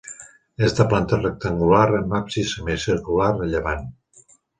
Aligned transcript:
És 0.67 0.71
de 0.77 0.85
planta 0.93 1.19
rectangular 1.19 1.83
amb 1.97 2.15
absis 2.21 2.53
semicircular 2.55 3.29
a 3.45 3.49
llevant. 3.53 3.85